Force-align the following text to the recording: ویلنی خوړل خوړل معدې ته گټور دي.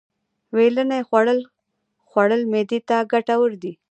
ویلنی 0.55 1.01
خوړل 1.07 1.39
خوړل 2.09 2.41
معدې 2.51 2.79
ته 2.89 2.97
گټور 3.11 3.51
دي. 3.61 3.73